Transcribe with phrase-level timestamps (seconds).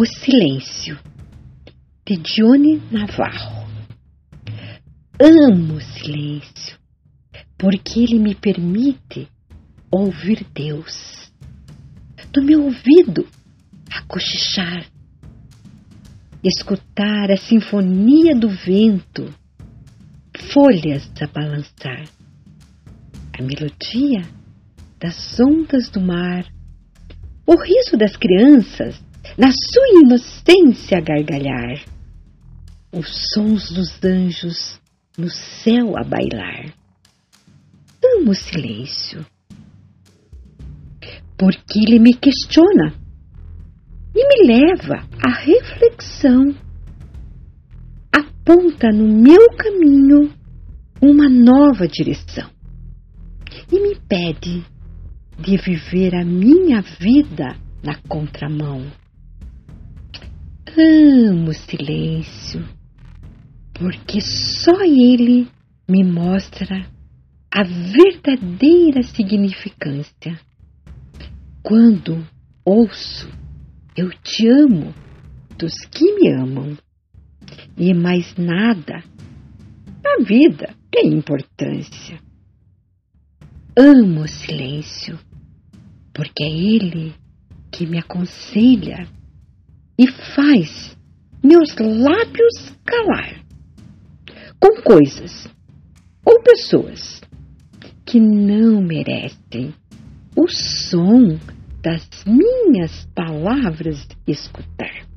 [0.00, 0.96] O Silêncio,
[2.06, 3.66] de Johnny Navarro.
[5.20, 6.78] Amo o silêncio,
[7.58, 9.28] porque ele me permite
[9.90, 11.32] ouvir Deus.
[12.32, 13.26] Do meu ouvido,
[13.90, 14.86] a cochichar,
[16.44, 19.34] escutar a sinfonia do vento,
[20.52, 22.04] folhas a balançar,
[23.36, 24.22] a melodia
[25.00, 26.44] das ondas do mar,
[27.44, 31.84] o riso das crianças na sua inocência gargalhar,
[32.92, 34.80] os sons dos anjos
[35.16, 36.72] no céu a bailar.
[38.04, 39.26] Amo o silêncio,
[41.36, 42.94] porque ele me questiona
[44.14, 46.54] e me leva à reflexão.
[48.12, 50.32] Aponta no meu caminho
[51.02, 52.48] uma nova direção
[53.70, 54.64] e me pede
[55.38, 58.86] de viver a minha vida na contramão.
[60.76, 62.62] Amo o silêncio,
[63.72, 65.48] porque só ele
[65.88, 66.86] me mostra
[67.50, 70.38] a verdadeira significância.
[71.62, 72.22] Quando
[72.64, 73.28] ouço
[73.96, 74.94] eu te amo
[75.58, 76.76] dos que me amam,
[77.76, 79.02] e mais nada
[80.04, 82.20] na vida tem importância.
[83.76, 85.18] Amo o silêncio,
[86.12, 87.14] porque é ele
[87.72, 89.08] que me aconselha
[89.98, 90.96] e faz
[91.42, 93.42] meus lábios calar
[94.60, 95.48] com coisas
[96.24, 97.20] ou pessoas
[98.06, 99.74] que não merecem
[100.36, 101.38] o som
[101.82, 105.07] das minhas palavras escutar.